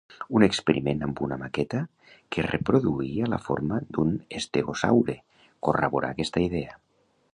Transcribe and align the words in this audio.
Un 0.37 0.43
experiment 0.45 1.03
amb 1.07 1.19
una 1.25 1.37
maqueta 1.41 1.81
que 2.35 2.45
reproduïa 2.47 3.29
la 3.35 3.39
forma 3.49 3.77
d'un 3.93 4.17
estegosaure 4.41 5.17
corroborà 5.69 6.11
aquesta 6.17 6.45
idea. 6.47 6.75